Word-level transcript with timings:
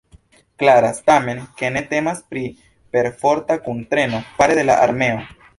Klaras, 0.61 1.01
tamen, 1.09 1.41
ke 1.59 1.69
ne 1.75 1.83
temas 1.93 2.23
pri 2.33 2.45
perforta 2.97 3.61
kuntreno 3.69 4.25
fare 4.41 4.61
de 4.63 4.69
la 4.73 4.83
armeo. 4.89 5.25